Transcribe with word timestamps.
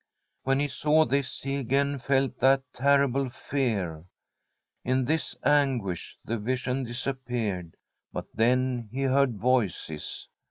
When 0.41 0.59
he 0.59 0.67
saw 0.67 1.05
this 1.05 1.41
he 1.41 1.57
again 1.57 1.99
felt 1.99 2.39
that 2.39 2.63
terrible 2.73 3.29
fear. 3.29 4.05
In 4.83 5.05
this 5.05 5.35
anguish 5.45 6.17
the 6.25 6.39
vision 6.39 6.83
disappeared, 6.83 7.77
but 8.11 8.25
then 8.33 8.89
he 8.91 9.03
heard 9.03 9.37
voices. 9.37 10.27